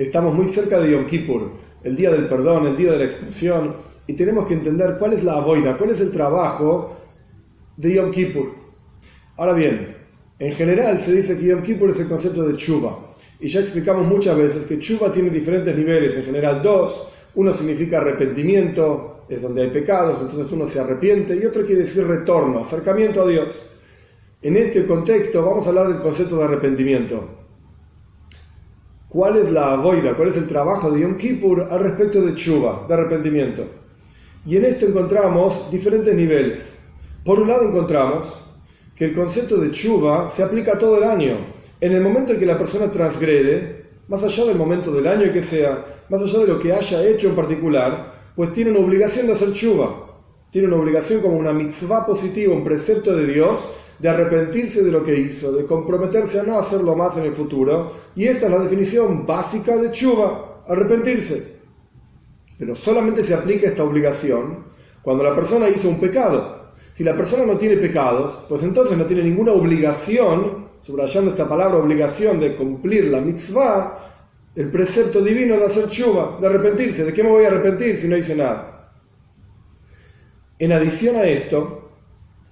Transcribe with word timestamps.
Estamos 0.00 0.34
muy 0.34 0.46
cerca 0.46 0.80
de 0.80 0.92
Yom 0.92 1.04
Kippur, 1.04 1.50
el 1.84 1.94
día 1.94 2.10
del 2.10 2.26
perdón, 2.26 2.66
el 2.66 2.74
día 2.74 2.92
de 2.92 3.00
la 3.00 3.04
expulsión, 3.04 3.76
y 4.06 4.14
tenemos 4.14 4.46
que 4.46 4.54
entender 4.54 4.96
cuál 4.98 5.12
es 5.12 5.22
la 5.22 5.34
avoida, 5.34 5.76
cuál 5.76 5.90
es 5.90 6.00
el 6.00 6.10
trabajo 6.10 6.96
de 7.76 7.96
Yom 7.96 8.10
Kippur. 8.10 8.50
Ahora 9.36 9.52
bien, 9.52 9.94
en 10.38 10.52
general 10.52 10.98
se 10.98 11.12
dice 11.12 11.38
que 11.38 11.48
Yom 11.48 11.60
Kippur 11.60 11.90
es 11.90 12.00
el 12.00 12.08
concepto 12.08 12.48
de 12.48 12.56
chuva, 12.56 13.14
y 13.38 13.48
ya 13.48 13.60
explicamos 13.60 14.06
muchas 14.06 14.38
veces 14.38 14.66
que 14.66 14.78
chuva 14.78 15.12
tiene 15.12 15.28
diferentes 15.28 15.76
niveles, 15.76 16.16
en 16.16 16.24
general 16.24 16.62
dos, 16.62 17.08
uno 17.34 17.52
significa 17.52 17.98
arrepentimiento, 17.98 19.26
es 19.28 19.42
donde 19.42 19.64
hay 19.64 19.68
pecados, 19.68 20.18
entonces 20.22 20.50
uno 20.50 20.66
se 20.66 20.80
arrepiente, 20.80 21.36
y 21.36 21.44
otro 21.44 21.66
quiere 21.66 21.82
decir 21.82 22.06
retorno, 22.06 22.60
acercamiento 22.60 23.20
a 23.20 23.28
Dios. 23.28 23.48
En 24.40 24.56
este 24.56 24.86
contexto 24.86 25.44
vamos 25.44 25.66
a 25.66 25.68
hablar 25.68 25.88
del 25.88 26.00
concepto 26.00 26.38
de 26.38 26.44
arrepentimiento. 26.44 27.39
¿Cuál 29.10 29.38
es 29.38 29.50
la 29.50 29.72
avoida? 29.72 30.14
¿Cuál 30.14 30.28
es 30.28 30.36
el 30.36 30.46
trabajo 30.46 30.88
de 30.88 31.00
Yom 31.00 31.16
Kippur 31.16 31.66
al 31.68 31.80
respecto 31.80 32.22
de 32.22 32.32
chuva, 32.36 32.84
de 32.86 32.94
arrepentimiento? 32.94 33.66
Y 34.46 34.56
en 34.56 34.64
esto 34.64 34.86
encontramos 34.86 35.68
diferentes 35.68 36.14
niveles. 36.14 36.78
Por 37.24 37.40
un 37.40 37.48
lado 37.48 37.66
encontramos 37.66 38.32
que 38.94 39.06
el 39.06 39.12
concepto 39.12 39.56
de 39.56 39.72
chuva 39.72 40.28
se 40.28 40.44
aplica 40.44 40.78
todo 40.78 40.98
el 40.98 41.02
año. 41.02 41.38
En 41.80 41.90
el 41.90 42.02
momento 42.02 42.34
en 42.34 42.38
que 42.38 42.46
la 42.46 42.56
persona 42.56 42.88
transgrede, 42.92 43.84
más 44.06 44.22
allá 44.22 44.44
del 44.44 44.56
momento 44.56 44.92
del 44.92 45.08
año 45.08 45.32
que 45.32 45.42
sea, 45.42 45.84
más 46.08 46.22
allá 46.22 46.38
de 46.38 46.46
lo 46.46 46.60
que 46.60 46.72
haya 46.72 47.04
hecho 47.04 47.30
en 47.30 47.34
particular, 47.34 48.14
pues 48.36 48.52
tiene 48.52 48.70
una 48.70 48.78
obligación 48.78 49.26
de 49.26 49.32
hacer 49.32 49.52
chuva. 49.52 50.06
Tiene 50.52 50.68
una 50.68 50.76
obligación 50.76 51.20
como 51.20 51.36
una 51.36 51.52
mitzvah 51.52 52.06
positiva, 52.06 52.54
un 52.54 52.62
precepto 52.62 53.16
de 53.16 53.26
Dios, 53.26 53.58
de 54.00 54.08
arrepentirse 54.08 54.82
de 54.82 54.90
lo 54.90 55.04
que 55.04 55.18
hizo, 55.18 55.52
de 55.52 55.66
comprometerse 55.66 56.40
a 56.40 56.42
no 56.42 56.58
hacerlo 56.58 56.96
más 56.96 57.16
en 57.18 57.24
el 57.24 57.34
futuro. 57.34 57.92
Y 58.16 58.24
esta 58.26 58.46
es 58.46 58.52
la 58.52 58.58
definición 58.60 59.26
básica 59.26 59.76
de 59.76 59.90
chuva, 59.90 60.62
arrepentirse. 60.66 61.60
Pero 62.58 62.74
solamente 62.74 63.22
se 63.22 63.34
aplica 63.34 63.68
esta 63.68 63.84
obligación 63.84 64.64
cuando 65.02 65.24
la 65.24 65.34
persona 65.34 65.68
hizo 65.68 65.88
un 65.88 66.00
pecado. 66.00 66.72
Si 66.92 67.04
la 67.04 67.16
persona 67.16 67.44
no 67.44 67.56
tiene 67.56 67.76
pecados, 67.76 68.44
pues 68.48 68.62
entonces 68.62 68.96
no 68.96 69.04
tiene 69.04 69.22
ninguna 69.22 69.52
obligación, 69.52 70.68
subrayando 70.80 71.30
esta 71.30 71.48
palabra 71.48 71.78
obligación 71.78 72.40
de 72.40 72.56
cumplir 72.56 73.06
la 73.06 73.20
mitzvah, 73.20 73.98
el 74.54 74.70
precepto 74.70 75.20
divino 75.20 75.56
de 75.56 75.66
hacer 75.66 75.88
chuva, 75.88 76.38
de 76.40 76.46
arrepentirse. 76.46 77.04
¿De 77.04 77.12
qué 77.12 77.22
me 77.22 77.30
voy 77.30 77.44
a 77.44 77.48
arrepentir 77.48 77.96
si 77.96 78.08
no 78.08 78.16
hice 78.16 78.34
nada? 78.34 78.92
En 80.58 80.72
adición 80.72 81.16
a 81.16 81.24
esto, 81.24 81.79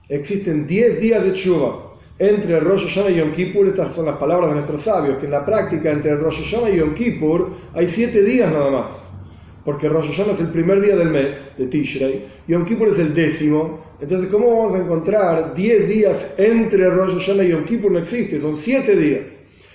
existen 0.08 0.66
10 0.66 1.00
días 1.00 1.24
de 1.24 1.32
chuva 1.32 1.94
entre 2.18 2.60
Rosh 2.60 2.84
Hashanah 2.84 3.10
y 3.10 3.16
Yom 3.16 3.32
Kippur. 3.32 3.68
Estas 3.68 3.94
son 3.94 4.06
las 4.06 4.16
palabras 4.16 4.50
de 4.50 4.56
nuestros 4.56 4.80
sabios, 4.80 5.18
que 5.18 5.26
en 5.26 5.32
la 5.32 5.44
práctica 5.44 5.90
entre 5.90 6.16
Rosh 6.16 6.42
Hashanah 6.42 6.70
y 6.70 6.78
Yom 6.78 6.94
Kippur 6.94 7.50
hay 7.74 7.86
7 7.86 8.22
días 8.22 8.52
nada 8.52 8.70
más. 8.70 8.90
Porque 9.64 9.88
Rosh 9.88 10.06
Hashanah 10.06 10.32
es 10.32 10.40
el 10.40 10.48
primer 10.48 10.80
día 10.80 10.96
del 10.96 11.10
mes 11.10 11.52
de 11.58 11.66
Tishrei, 11.66 12.24
Yom 12.46 12.64
Kippur 12.64 12.88
es 12.88 12.98
el 12.98 13.14
décimo. 13.14 13.80
Entonces, 14.00 14.30
¿cómo 14.30 14.48
vamos 14.48 14.74
a 14.74 14.78
encontrar 14.78 15.54
10 15.54 15.88
días 15.88 16.34
entre 16.38 16.88
Rosh 16.88 17.14
Hashanah 17.14 17.44
y 17.44 17.50
Yom 17.50 17.64
Kippur? 17.64 17.92
No 17.92 17.98
existe, 17.98 18.40
son 18.40 18.56
7 18.56 18.96
días. 18.96 19.28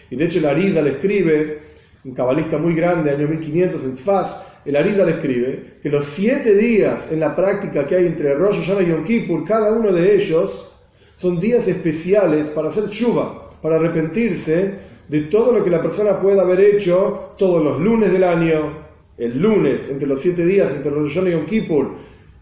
Y 0.09 0.15
de 0.15 0.25
hecho, 0.25 0.39
la 0.41 0.51
Arisa 0.51 0.81
le 0.81 0.91
escribe, 0.91 1.59
un 2.03 2.13
cabalista 2.13 2.57
muy 2.57 2.75
grande, 2.75 3.11
año 3.11 3.27
1500 3.27 3.83
en 3.83 3.93
Tzfaz, 3.93 4.52
el 4.65 4.75
Arisa 4.75 5.05
le 5.05 5.13
escribe 5.13 5.79
que 5.81 5.89
los 5.89 6.05
siete 6.05 6.55
días 6.55 7.11
en 7.11 7.19
la 7.19 7.35
práctica 7.35 7.85
que 7.85 7.95
hay 7.95 8.05
entre 8.05 8.33
Rosh 8.35 8.59
Hashanah 8.61 8.83
y 8.83 8.89
Yom 8.89 9.03
Kippur, 9.03 9.43
cada 9.43 9.73
uno 9.73 9.91
de 9.91 10.15
ellos 10.15 10.71
son 11.17 11.39
días 11.39 11.67
especiales 11.67 12.47
para 12.47 12.69
hacer 12.69 12.89
chuva, 12.89 13.51
para 13.61 13.75
arrepentirse 13.75 14.73
de 15.07 15.21
todo 15.21 15.51
lo 15.51 15.63
que 15.63 15.69
la 15.69 15.81
persona 15.81 16.19
pueda 16.19 16.43
haber 16.43 16.61
hecho 16.61 17.33
todos 17.37 17.63
los 17.63 17.79
lunes 17.79 18.11
del 18.11 18.23
año, 18.23 18.83
el 19.17 19.37
lunes 19.37 19.89
entre 19.89 20.07
los 20.07 20.21
siete 20.21 20.45
días 20.45 20.73
entre 20.75 20.91
Rosh 20.91 21.13
Hashanah 21.13 21.29
y 21.29 21.33
Yom 21.33 21.45
Kippur, 21.45 21.91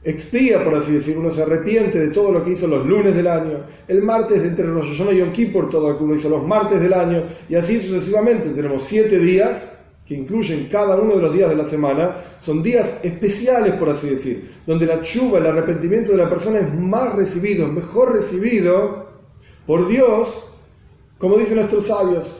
expía, 0.03 0.63
por 0.63 0.75
así 0.75 0.93
decirlo, 0.93 1.21
uno 1.21 1.31
se 1.31 1.43
arrepiente 1.43 1.99
de 1.99 2.09
todo 2.09 2.31
lo 2.31 2.43
que 2.43 2.51
hizo 2.51 2.67
los 2.67 2.85
lunes 2.85 3.15
del 3.15 3.27
año, 3.27 3.65
el 3.87 4.01
martes 4.03 4.43
entre 4.43 4.65
Rosh 4.65 4.91
Hashanah 4.91 5.13
y 5.13 5.17
Yom 5.17 5.31
Kippur, 5.31 5.69
todo 5.69 5.91
lo 5.91 5.97
que 5.97 6.15
hizo 6.15 6.29
los 6.29 6.45
martes 6.45 6.81
del 6.81 6.93
año, 6.93 7.23
y 7.49 7.55
así 7.55 7.79
sucesivamente. 7.79 8.49
Tenemos 8.49 8.83
siete 8.83 9.19
días 9.19 9.79
que 10.05 10.15
incluyen 10.15 10.67
cada 10.69 10.99
uno 10.99 11.15
de 11.15 11.21
los 11.21 11.33
días 11.33 11.49
de 11.49 11.55
la 11.55 11.63
semana, 11.63 12.17
son 12.39 12.61
días 12.61 12.99
especiales, 13.03 13.75
por 13.75 13.89
así 13.89 14.09
decir, 14.09 14.51
donde 14.65 14.85
la 14.85 15.01
chuva, 15.01 15.37
el 15.39 15.47
arrepentimiento 15.47 16.11
de 16.11 16.17
la 16.17 16.29
persona 16.29 16.59
es 16.59 16.73
más 16.73 17.15
recibido, 17.15 17.67
mejor 17.67 18.13
recibido 18.13 19.07
por 19.65 19.87
Dios, 19.87 20.43
como 21.17 21.37
dicen 21.37 21.57
nuestros 21.57 21.85
sabios. 21.87 22.37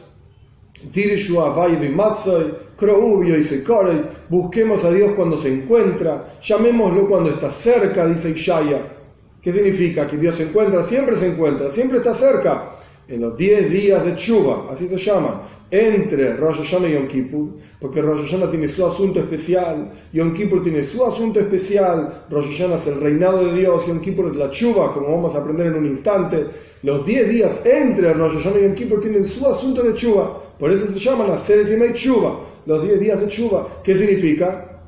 Busquemos 4.29 4.83
a 4.83 4.91
Dios 4.91 5.11
cuando 5.16 5.38
se 5.38 5.53
encuentra, 5.53 6.35
llamémoslo 6.41 7.07
cuando 7.07 7.29
está 7.29 7.49
cerca, 7.49 8.07
dice 8.07 8.31
Ishaya. 8.31 8.97
¿Qué 9.41 9.51
significa? 9.51 10.07
Que 10.07 10.17
Dios 10.17 10.35
se 10.35 10.43
encuentra, 10.43 10.81
siempre 10.81 11.16
se 11.17 11.28
encuentra, 11.28 11.69
siempre 11.69 11.99
está 11.99 12.13
cerca. 12.13 12.75
En 13.11 13.19
los 13.19 13.35
10 13.35 13.69
días 13.69 14.05
de 14.05 14.16
Chuba, 14.16 14.67
así 14.72 14.88
se 14.88 14.95
llama, 14.95 15.41
entre 15.69 16.33
Rosh 16.38 16.59
Hashanah 16.59 16.88
y 16.88 16.94
Yom 16.94 17.07
Kippur, 17.07 17.49
porque 17.77 18.01
Rosh 18.01 18.22
Hashanah 18.22 18.49
tiene 18.49 18.69
su 18.69 18.85
asunto 18.85 19.19
especial, 19.19 19.91
Yom 20.13 20.31
Kippur 20.31 20.63
tiene 20.63 20.81
su 20.81 21.03
asunto 21.03 21.41
especial, 21.41 22.23
Rosh 22.29 22.45
Hashanah 22.45 22.75
es 22.75 22.88
el 22.88 23.01
reinado 23.01 23.44
de 23.44 23.59
Dios, 23.59 23.85
Yom 23.85 23.99
Kippur 23.99 24.27
es 24.27 24.38
la 24.38 24.49
chuva, 24.49 24.94
como 24.94 25.11
vamos 25.11 25.35
a 25.35 25.39
aprender 25.39 25.67
en 25.67 25.73
un 25.73 25.88
instante. 25.88 26.45
Los 26.83 27.05
10 27.05 27.29
días 27.29 27.66
entre 27.66 28.13
Rosh 28.13 28.35
Hashanah 28.35 28.59
y 28.59 28.63
Yom 28.63 28.75
Kippur 28.75 29.01
tienen 29.01 29.25
su 29.25 29.45
asunto 29.45 29.83
de 29.83 29.93
chuva, 29.93 30.41
por 30.57 30.72
eso 30.72 30.88
se 30.88 30.97
llaman 30.97 31.28
las 31.28 31.43
Seres 31.43 31.69
y 31.69 31.93
Chuva, 31.93 32.39
los 32.66 32.81
10 32.81 32.97
días 32.97 33.19
de 33.19 33.28
chuva. 33.28 33.81
¿Qué 33.83 33.93
significa? 33.93 34.79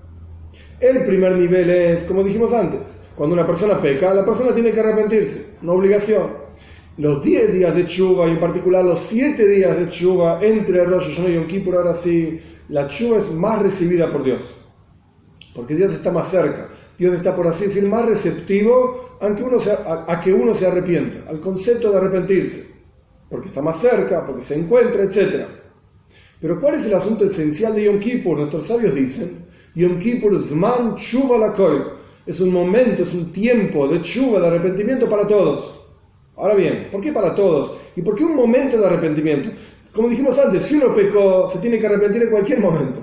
El 0.79 1.03
primer 1.03 1.33
nivel 1.33 1.69
es, 1.69 2.03
como 2.05 2.23
dijimos 2.23 2.53
antes, 2.53 3.01
cuando 3.17 3.33
una 3.33 3.45
persona 3.45 3.81
peca, 3.81 4.13
la 4.13 4.23
persona 4.23 4.53
tiene 4.53 4.71
que 4.71 4.79
arrepentirse, 4.79 5.57
una 5.61 5.73
obligación 5.73 6.42
los 6.97 7.23
10 7.23 7.53
días 7.53 7.75
de 7.75 7.87
Chuba 7.87 8.27
y 8.27 8.31
en 8.31 8.39
particular 8.39 8.85
los 8.85 8.99
7 8.99 9.47
días 9.47 9.77
de 9.77 9.89
Chuba 9.89 10.39
entre 10.41 10.85
Rosh 10.85 11.07
Hashanah 11.07 11.29
y 11.29 11.35
Yom 11.35 11.47
Kippur, 11.47 11.75
ahora 11.75 11.93
sí, 11.93 12.39
la 12.69 12.87
Chuba 12.87 13.17
es 13.17 13.31
más 13.31 13.61
recibida 13.61 14.11
por 14.11 14.23
Dios. 14.23 14.43
Porque 15.55 15.75
Dios 15.75 15.93
está 15.93 16.11
más 16.11 16.29
cerca. 16.29 16.69
Dios 16.97 17.15
está, 17.15 17.35
por 17.35 17.47
así 17.47 17.65
decir, 17.65 17.87
más 17.87 18.05
receptivo 18.05 19.17
a 19.19 19.33
que 19.33 19.43
uno 20.33 20.53
se, 20.53 20.65
a, 20.67 20.71
arrepienta, 20.71 21.29
al 21.29 21.39
concepto 21.39 21.91
de 21.91 21.97
arrepentirse. 21.97 22.67
Porque 23.29 23.47
está 23.47 23.61
más 23.61 23.79
cerca, 23.79 24.25
porque 24.25 24.41
se 24.41 24.55
encuentra, 24.55 25.03
etc. 25.03 25.45
Pero 26.39 26.61
¿cuál 26.61 26.75
es 26.75 26.85
el 26.85 26.93
asunto 26.93 27.25
esencial 27.25 27.73
de 27.73 27.85
Yom 27.85 27.99
Kippur? 27.99 28.37
Nuestros 28.37 28.67
sabios 28.67 28.93
dicen, 28.93 29.45
Yom 29.73 29.97
Kippur 29.97 30.35
es 30.35 30.51
man 30.51 30.95
chuba 30.95 31.37
la 31.37 31.53
Es 32.25 32.39
un 32.39 32.51
momento, 32.51 33.01
es 33.01 33.13
un 33.13 33.31
tiempo 33.31 33.87
de 33.87 34.01
chuba, 34.01 34.39
de 34.39 34.47
arrepentimiento 34.47 35.09
para 35.09 35.25
todos. 35.25 35.82
Ahora 36.35 36.55
bien, 36.55 36.87
¿por 36.91 37.01
qué 37.01 37.11
para 37.11 37.35
todos? 37.35 37.77
¿Y 37.95 38.01
por 38.01 38.15
qué 38.15 38.23
un 38.23 38.35
momento 38.35 38.77
de 38.77 38.85
arrepentimiento? 38.85 39.51
Como 39.93 40.09
dijimos 40.09 40.37
antes, 40.39 40.63
si 40.63 40.75
uno 40.75 40.95
pecó, 40.95 41.47
se 41.47 41.59
tiene 41.59 41.79
que 41.79 41.85
arrepentir 41.85 42.23
en 42.23 42.31
cualquier 42.31 42.59
momento. 42.59 42.99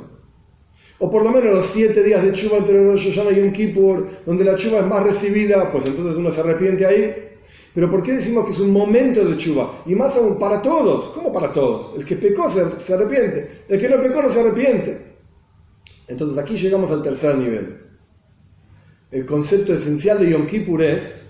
O 0.98 1.10
por 1.10 1.22
lo 1.22 1.30
menos 1.30 1.54
los 1.54 1.66
siete 1.66 2.02
días 2.02 2.22
de 2.22 2.32
chuva 2.32 2.58
entre 2.58 2.84
Rosh 2.84 3.08
Hashanah 3.10 3.38
y 3.38 3.40
un 3.40 3.52
Kippur, 3.52 4.08
donde 4.26 4.44
la 4.44 4.56
chuva 4.56 4.80
es 4.80 4.86
más 4.86 5.02
recibida, 5.02 5.70
pues 5.70 5.86
entonces 5.86 6.16
uno 6.16 6.30
se 6.30 6.40
arrepiente 6.40 6.84
ahí. 6.84 7.28
Pero 7.72 7.88
¿por 7.90 8.02
qué 8.02 8.12
decimos 8.12 8.44
que 8.44 8.50
es 8.50 8.58
un 8.58 8.72
momento 8.72 9.24
de 9.24 9.36
chuva? 9.36 9.82
Y 9.86 9.94
más 9.94 10.16
aún 10.16 10.38
para 10.38 10.60
todos. 10.60 11.10
¿Cómo 11.10 11.32
para 11.32 11.52
todos? 11.52 11.96
El 11.96 12.04
que 12.04 12.16
pecó 12.16 12.50
se, 12.50 12.80
se 12.80 12.94
arrepiente. 12.94 13.64
El 13.68 13.80
que 13.80 13.88
no 13.88 14.02
pecó 14.02 14.20
no 14.20 14.28
se 14.28 14.40
arrepiente. 14.40 14.98
Entonces 16.08 16.36
aquí 16.36 16.56
llegamos 16.56 16.90
al 16.90 17.02
tercer 17.02 17.36
nivel. 17.36 17.78
El 19.12 19.24
concepto 19.24 19.72
esencial 19.72 20.18
de 20.18 20.30
Yom 20.30 20.46
Kippur 20.46 20.82
es 20.82 21.22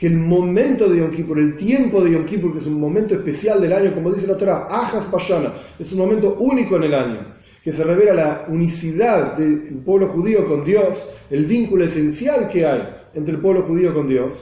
que 0.00 0.06
el 0.06 0.16
momento 0.16 0.88
de 0.88 0.98
Yom 0.98 1.10
Kippur, 1.10 1.38
el 1.38 1.56
tiempo 1.56 2.02
de 2.02 2.12
Yom 2.12 2.24
Kippur, 2.24 2.54
que 2.54 2.58
es 2.58 2.66
un 2.66 2.80
momento 2.80 3.12
especial 3.14 3.60
del 3.60 3.74
año, 3.74 3.94
como 3.94 4.10
dice 4.10 4.26
la 4.26 4.34
Torah, 4.38 4.66
Ajas 4.66 5.04
Payana, 5.04 5.52
es 5.78 5.92
un 5.92 5.98
momento 5.98 6.36
único 6.40 6.76
en 6.76 6.84
el 6.84 6.94
año, 6.94 7.34
que 7.62 7.70
se 7.70 7.84
revela 7.84 8.14
la 8.14 8.46
unicidad 8.48 9.36
del 9.36 9.82
pueblo 9.84 10.06
judío 10.06 10.46
con 10.46 10.64
Dios, 10.64 11.06
el 11.28 11.44
vínculo 11.44 11.84
esencial 11.84 12.48
que 12.48 12.64
hay 12.64 12.80
entre 13.12 13.34
el 13.34 13.42
pueblo 13.42 13.64
judío 13.64 13.92
con 13.92 14.08
Dios. 14.08 14.32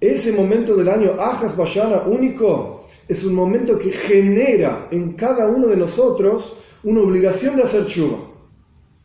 Ese 0.00 0.32
momento 0.32 0.74
del 0.74 0.88
año, 0.88 1.10
Ajas 1.18 1.52
Payana, 1.52 2.04
único, 2.06 2.86
es 3.06 3.22
un 3.22 3.34
momento 3.34 3.78
que 3.78 3.92
genera 3.92 4.88
en 4.90 5.12
cada 5.12 5.46
uno 5.46 5.66
de 5.66 5.76
nosotros 5.76 6.56
una 6.84 7.02
obligación 7.02 7.56
de 7.56 7.64
hacer 7.64 7.84
chuva, 7.84 8.16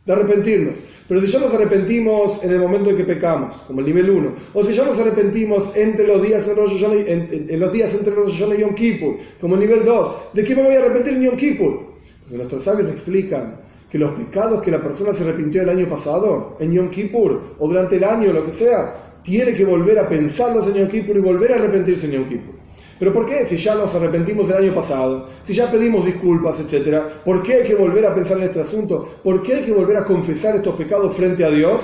de 0.10 0.16
arrepentirnos. 0.16 0.80
Pero 1.08 1.22
si 1.22 1.28
ya 1.28 1.40
nos 1.40 1.54
arrepentimos 1.54 2.44
en 2.44 2.52
el 2.52 2.60
momento 2.60 2.90
en 2.90 2.98
que 2.98 3.04
pecamos, 3.04 3.56
como 3.68 3.80
el 3.80 3.86
nivel 3.86 4.10
1, 4.10 4.34
o 4.54 4.66
si 4.66 4.74
ya 4.74 4.84
nos 4.84 4.98
arrepentimos 5.00 5.76
entre 5.76 6.08
los 6.08 6.22
días, 6.22 6.48
en, 6.48 7.60
los 7.60 7.72
días 7.72 7.94
entre 7.94 8.14
Rosh 8.14 8.34
Hashanah 8.34 8.56
y 8.56 8.62
Yom 8.62 8.74
Kippur, 8.74 9.18
como 9.40 9.54
el 9.54 9.62
nivel 9.62 9.86
2, 9.86 10.16
¿de 10.34 10.44
qué 10.44 10.56
me 10.56 10.64
voy 10.64 10.74
a 10.74 10.80
arrepentir 10.80 11.14
en 11.14 11.24
Yom 11.24 11.36
Kippur? 11.36 11.80
Entonces 12.14 12.38
nuestros 12.38 12.64
sabios 12.64 12.90
explican 12.90 13.62
que 13.90 14.00
los 14.00 14.12
pecados 14.18 14.62
que 14.62 14.72
la 14.72 14.82
persona 14.82 15.14
se 15.14 15.24
arrepintió 15.24 15.62
el 15.62 15.70
año 15.70 15.88
pasado, 15.88 16.58
en 16.60 16.74
Yom 16.74 16.90
Kippur, 16.90 17.56
o 17.60 17.68
durante 17.68 17.98
el 17.98 18.04
año, 18.04 18.34
lo 18.34 18.46
que 18.46 18.52
sea, 18.52 19.20
tiene 19.24 19.54
que 19.54 19.66
volver 19.66 20.00
a 20.00 20.08
pensarlos 20.08 20.68
en 20.68 20.74
Yom 20.74 20.88
Kippur 20.88 21.18
y 21.18 21.20
volver 21.20 21.54
a 21.54 21.56
arrepentirse 21.56 22.08
en 22.08 22.14
Yom 22.14 22.30
Kippur. 22.30 22.56
Pero 23.00 23.14
¿por 23.14 23.26
qué 23.26 23.46
si 23.46 23.56
ya 23.56 23.76
nos 23.76 23.96
arrepentimos 23.96 24.50
el 24.50 24.58
año 24.58 24.76
pasado, 24.76 25.30
si 25.44 25.54
ya 25.54 25.72
pedimos 25.72 26.06
disculpas, 26.06 26.60
etcétera, 26.60 27.22
¿por 27.24 27.42
qué 27.42 27.54
hay 27.56 27.64
que 27.64 27.76
volver 27.76 28.06
a 28.06 28.14
pensar 28.14 28.38
en 28.38 28.44
este 28.44 28.60
asunto? 28.60 29.20
¿Por 29.24 29.42
qué 29.42 29.56
hay 29.56 29.64
que 29.64 29.72
volver 29.72 29.96
a 29.96 30.06
confesar 30.06 30.58
estos 30.58 30.76
pecados 30.76 31.16
frente 31.16 31.46
a 31.46 31.50
Dios? 31.50 31.80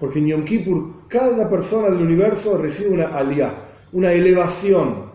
Porque 0.00 0.18
en 0.18 0.26
Yom 0.26 0.44
Kippur 0.44 1.06
cada 1.08 1.48
persona 1.48 1.88
del 1.88 2.02
universo 2.02 2.58
recibe 2.58 2.90
una 2.90 3.06
aliá, 3.06 3.54
una 3.92 4.12
elevación, 4.12 5.06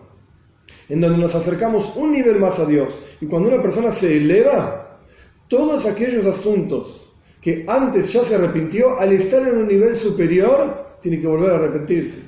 en 0.88 1.00
donde 1.00 1.18
nos 1.18 1.34
acercamos 1.34 1.92
un 1.96 2.12
nivel 2.12 2.40
más 2.40 2.58
a 2.58 2.64
Dios. 2.64 2.94
Y 3.20 3.26
cuando 3.26 3.50
una 3.50 3.62
persona 3.62 3.90
se 3.90 4.16
eleva, 4.16 5.00
todos 5.48 5.84
aquellos 5.84 6.24
asuntos 6.24 7.08
que 7.42 7.64
antes 7.68 8.10
ya 8.12 8.24
se 8.24 8.36
arrepintió, 8.36 8.98
al 8.98 9.12
estar 9.12 9.46
en 9.46 9.58
un 9.58 9.68
nivel 9.68 9.96
superior, 9.96 10.96
tiene 11.02 11.20
que 11.20 11.26
volver 11.26 11.50
a 11.50 11.56
arrepentirse. 11.56 12.22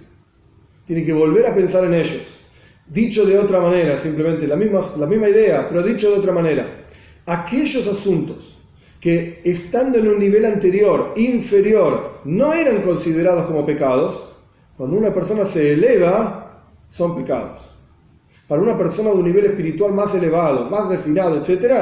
Tiene 0.86 1.04
que 1.04 1.12
volver 1.12 1.46
a 1.46 1.54
pensar 1.54 1.84
en 1.84 1.94
ellos. 1.94 2.33
Dicho 2.86 3.24
de 3.24 3.38
otra 3.38 3.60
manera, 3.60 3.96
simplemente 3.96 4.46
la 4.46 4.56
misma, 4.56 4.82
la 4.98 5.06
misma 5.06 5.28
idea, 5.28 5.66
pero 5.68 5.82
dicho 5.82 6.10
de 6.10 6.18
otra 6.18 6.32
manera, 6.32 6.84
aquellos 7.24 7.86
asuntos 7.86 8.58
que 9.00 9.40
estando 9.44 9.98
en 9.98 10.08
un 10.08 10.18
nivel 10.18 10.44
anterior, 10.44 11.12
inferior, 11.16 12.20
no 12.24 12.52
eran 12.52 12.82
considerados 12.82 13.46
como 13.46 13.64
pecados, 13.64 14.32
cuando 14.76 14.96
una 14.96 15.12
persona 15.12 15.44
se 15.44 15.72
eleva, 15.72 16.62
son 16.88 17.16
pecados. 17.16 17.60
Para 18.48 18.60
una 18.60 18.76
persona 18.76 19.10
de 19.10 19.16
un 19.16 19.24
nivel 19.24 19.46
espiritual 19.46 19.92
más 19.92 20.14
elevado, 20.14 20.68
más 20.68 20.88
refinado, 20.88 21.36
etc., 21.38 21.72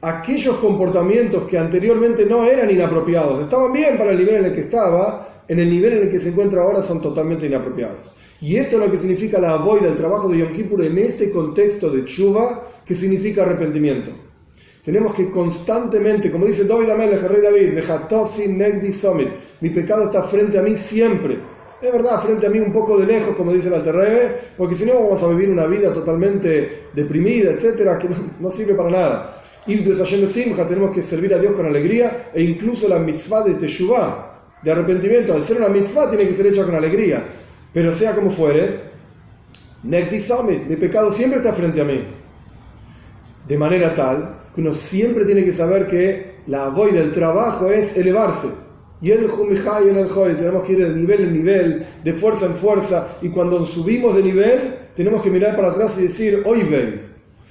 aquellos 0.00 0.56
comportamientos 0.56 1.44
que 1.44 1.58
anteriormente 1.58 2.26
no 2.26 2.44
eran 2.44 2.70
inapropiados, 2.70 3.42
estaban 3.42 3.72
bien 3.72 3.96
para 3.96 4.10
el 4.10 4.18
nivel 4.18 4.36
en 4.36 4.44
el 4.46 4.54
que 4.54 4.60
estaba, 4.62 5.44
en 5.48 5.60
el 5.60 5.70
nivel 5.70 5.92
en 5.94 6.02
el 6.04 6.10
que 6.10 6.18
se 6.18 6.30
encuentra 6.30 6.62
ahora 6.62 6.82
son 6.82 7.00
totalmente 7.00 7.46
inapropiados. 7.46 8.14
Y 8.40 8.56
esto 8.56 8.76
es 8.76 8.84
lo 8.84 8.90
que 8.90 8.98
significa 8.98 9.40
la 9.40 9.56
boida, 9.56 9.88
el 9.88 9.96
trabajo 9.96 10.28
de 10.28 10.38
Yom 10.38 10.52
Kippur 10.52 10.82
en 10.82 10.98
este 10.98 11.30
contexto 11.30 11.90
de 11.90 12.04
Chuba, 12.04 12.68
que 12.84 12.94
significa 12.94 13.42
arrepentimiento. 13.42 14.10
Tenemos 14.84 15.14
que 15.14 15.30
constantemente, 15.30 16.30
como 16.30 16.46
dice 16.46 16.64
David 16.64 16.90
Amelech, 16.90 17.22
el 17.22 17.28
rey 17.28 17.42
David, 17.42 18.48
Negdi 18.48 18.92
Summit, 18.92 19.28
mi 19.60 19.70
pecado 19.70 20.04
está 20.04 20.22
frente 20.22 20.58
a 20.58 20.62
mí 20.62 20.76
siempre. 20.76 21.38
Es 21.80 21.92
verdad, 21.92 22.22
frente 22.22 22.46
a 22.46 22.50
mí 22.50 22.60
un 22.60 22.72
poco 22.72 22.98
de 22.98 23.06
lejos, 23.06 23.34
como 23.36 23.52
dice 23.52 23.68
el 23.68 23.74
Alterrebe, 23.74 24.36
porque 24.56 24.74
si 24.74 24.86
no 24.86 24.94
vamos 24.94 25.22
a 25.22 25.28
vivir 25.28 25.50
una 25.50 25.66
vida 25.66 25.92
totalmente 25.92 26.84
deprimida, 26.94 27.50
etcétera, 27.50 27.98
que 27.98 28.08
no, 28.38 28.48
sirve 28.48 28.74
para 28.74 28.90
nada. 28.90 29.42
Y 29.66 29.78
Simcha, 29.78 30.68
tenemos 30.68 30.94
que 30.94 31.02
servir 31.02 31.34
a 31.34 31.38
Dios 31.38 31.54
con 31.54 31.66
alegría, 31.66 32.30
e 32.32 32.42
incluso 32.42 32.86
la 32.88 32.98
mitzvah 32.98 33.42
de 33.42 33.54
Teshuvah, 33.54 34.60
de 34.62 34.70
arrepentimiento, 34.70 35.34
al 35.34 35.42
ser 35.42 35.56
una 35.58 35.68
mitzvah, 35.68 36.08
tiene 36.08 36.26
que 36.28 36.32
ser 36.32 36.46
hecha 36.46 36.64
con 36.64 36.76
alegría. 36.76 37.24
Pero 37.76 37.92
sea 37.92 38.14
como 38.14 38.30
fuere, 38.30 38.80
mi 39.82 40.76
pecado 40.76 41.12
siempre 41.12 41.40
está 41.40 41.52
frente 41.52 41.82
a 41.82 41.84
mí. 41.84 42.04
De 43.46 43.58
manera 43.58 43.94
tal 43.94 44.34
que 44.54 44.62
uno 44.62 44.72
siempre 44.72 45.26
tiene 45.26 45.44
que 45.44 45.52
saber 45.52 45.86
que 45.86 46.36
la 46.46 46.70
voy 46.70 46.92
del 46.92 47.12
trabajo 47.12 47.68
es 47.68 47.94
elevarse. 47.98 48.48
Y 49.02 49.10
el 49.10 49.24
y 49.24 49.88
en 49.90 49.98
el 49.98 50.36
tenemos 50.38 50.66
que 50.66 50.72
ir 50.72 50.88
de 50.88 50.94
nivel 50.94 51.20
en 51.20 51.32
nivel, 51.34 51.86
de 52.02 52.14
fuerza 52.14 52.46
en 52.46 52.54
fuerza, 52.54 53.08
y 53.20 53.28
cuando 53.28 53.62
subimos 53.66 54.16
de 54.16 54.22
nivel, 54.22 54.74
tenemos 54.94 55.20
que 55.20 55.28
mirar 55.28 55.54
para 55.54 55.68
atrás 55.68 55.98
y 55.98 56.04
decir, 56.04 56.44
hoy 56.46 56.62
ve, 56.62 57.02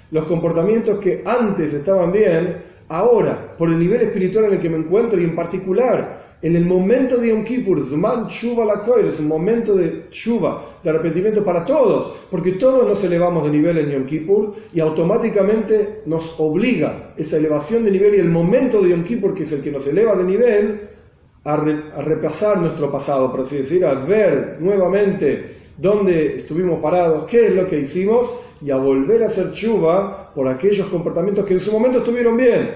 los 0.10 0.26
comportamientos 0.26 0.98
que 0.98 1.22
antes 1.24 1.72
estaban 1.72 2.12
bien, 2.12 2.64
ahora, 2.90 3.56
por 3.60 3.70
el 3.70 3.78
nivel 3.78 4.02
espiritual 4.02 4.46
en 4.46 4.54
el 4.54 4.60
que 4.60 4.72
me 4.72 4.78
encuentro, 4.78 5.22
y 5.22 5.26
en 5.26 5.36
particular 5.36 6.35
en 6.46 6.56
el 6.56 6.64
momento 6.64 7.18
de 7.18 7.30
Yom 7.30 7.44
Kippur, 7.44 7.82
Zman 7.82 8.28
Shuva 8.28 8.66
la 8.66 8.84
es 9.00 9.20
un 9.20 9.28
momento 9.28 9.76
de 9.76 10.06
Shuva, 10.12 10.78
de 10.84 10.92
arrepentimiento 10.92 11.44
para 11.44 11.66
todos, 11.66 12.18
porque 12.30 12.52
todos 12.52 12.88
nos 12.88 13.04
elevamos 13.04 13.46
de 13.46 13.50
nivel 13.50 13.80
en 13.80 13.90
Yom 13.90 14.06
Kippur 14.06 14.54
y 14.72 14.80
automáticamente 14.80 16.04
nos 16.06 16.40
obliga 16.40 17.14
esa 17.18 17.38
elevación 17.38 17.84
de 17.84 17.90
nivel 17.90 18.14
y 18.14 18.20
el 18.20 18.30
momento 18.30 18.80
de 18.80 18.92
Yom 18.92 19.04
Kippur, 19.04 19.34
que 19.34 19.42
es 19.42 19.52
el 19.54 19.64
que 19.64 19.72
nos 19.72 19.88
eleva 19.88 20.14
de 20.14 20.24
nivel, 20.24 20.90
a, 21.46 21.58
repasar 21.58 22.60
nuestro 22.60 22.92
pasado, 22.92 23.32
por 23.32 23.42
así 23.42 23.58
decir, 23.58 23.84
a 23.84 23.96
ver 23.96 24.58
nuevamente 24.60 25.56
dónde 25.76 26.36
estuvimos 26.36 26.80
parados, 26.80 27.26
qué 27.26 27.48
es 27.48 27.56
lo 27.56 27.68
que 27.68 27.80
hicimos 27.80 28.32
y 28.62 28.70
a 28.70 28.78
volver 28.78 29.24
a 29.24 29.28
hacer 29.28 29.52
Shuva 29.52 30.32
por 30.36 30.48
aquellos 30.48 30.86
comportamientos 30.90 31.44
que 31.44 31.56
en 31.56 31.60
su 31.60 31.72
momento 31.72 31.98
estuvieron 31.98 32.38
bien, 32.38 32.70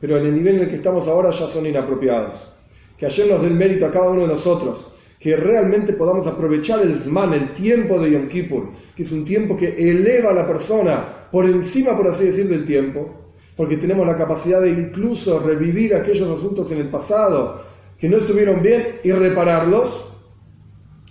pero 0.00 0.18
en 0.18 0.26
el 0.26 0.36
nivel 0.36 0.54
en 0.54 0.62
el 0.62 0.68
que 0.68 0.76
estamos 0.76 1.08
ahora 1.08 1.30
ya 1.30 1.48
son 1.48 1.66
inapropiados 1.66 2.57
que 2.98 3.06
ayer 3.06 3.28
nos 3.28 3.40
dé 3.40 3.48
el 3.48 3.54
mérito 3.54 3.86
a 3.86 3.92
cada 3.92 4.10
uno 4.10 4.22
de 4.22 4.28
nosotros, 4.28 4.92
que 5.18 5.36
realmente 5.36 5.92
podamos 5.92 6.26
aprovechar 6.26 6.80
el 6.80 6.94
Zman, 6.94 7.32
el 7.32 7.52
tiempo 7.52 7.98
de 7.98 8.12
Yom 8.12 8.28
Kippur, 8.28 8.70
que 8.94 9.02
es 9.02 9.12
un 9.12 9.24
tiempo 9.24 9.56
que 9.56 9.68
eleva 9.90 10.30
a 10.30 10.34
la 10.34 10.46
persona 10.46 11.28
por 11.30 11.44
encima, 11.44 11.96
por 11.96 12.08
así 12.08 12.24
decir, 12.24 12.48
del 12.48 12.64
tiempo, 12.64 13.10
porque 13.56 13.76
tenemos 13.76 14.06
la 14.06 14.16
capacidad 14.16 14.60
de 14.60 14.70
incluso 14.70 15.40
revivir 15.40 15.94
aquellos 15.94 16.28
asuntos 16.28 16.70
en 16.72 16.78
el 16.78 16.90
pasado 16.90 17.62
que 17.98 18.08
no 18.08 18.18
estuvieron 18.18 18.62
bien 18.62 19.00
y 19.02 19.10
repararlos, 19.12 20.06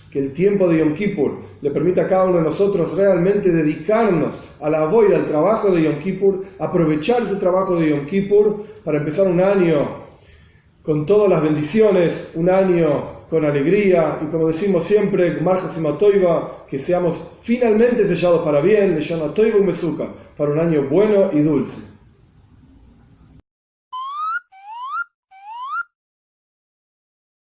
que 0.10 0.20
el 0.20 0.32
tiempo 0.32 0.70
de 0.70 0.80
Yom 0.80 0.94
Kippur 0.94 1.40
le 1.62 1.72
permita 1.72 2.04
a 2.04 2.08
cada 2.08 2.26
uno 2.26 2.38
de 2.38 2.44
nosotros 2.44 2.96
realmente 2.96 3.52
dedicarnos 3.52 4.36
a 4.62 4.70
la 4.70 4.86
voy 4.86 5.14
al 5.14 5.26
trabajo 5.26 5.70
de 5.70 5.84
Yom 5.84 6.00
Kippur, 6.00 6.44
aprovechar 6.60 7.24
ese 7.24 7.36
trabajo 7.36 7.76
de 7.76 7.90
Yom 7.90 8.06
Kippur 8.06 8.64
para 8.86 9.00
empezar 9.00 9.28
un 9.28 9.42
año 9.42 10.07
con 10.88 11.06
todas 11.06 11.30
las 11.30 11.44
bendiciones, 11.44 12.30
un 12.36 12.50
año 12.50 12.88
con 13.30 13.44
alegría 13.44 14.20
y 14.22 14.28
como 14.28 14.48
decimos 14.48 14.86
siempre, 14.86 15.32
que 16.70 16.78
seamos 16.78 17.22
finalmente 17.42 18.08
sellados 18.08 18.42
para 18.42 18.62
bien, 18.62 18.96
Toiva 19.34 19.60
Mesuka, 19.60 20.08
para 20.38 20.52
un 20.52 20.60
año 20.60 20.88
bueno 20.90 21.30
y 21.34 21.40
dulce. 21.40 21.97